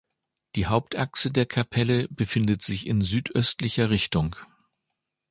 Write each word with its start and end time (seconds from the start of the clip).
Die 0.55 0.65
Hauptachse 0.65 1.29
der 1.29 1.45
Kapelle 1.45 2.07
befindet 2.07 2.63
sich 2.63 2.87
in 2.87 3.03
südöstlicher 3.03 3.91
Richtung. 3.91 4.35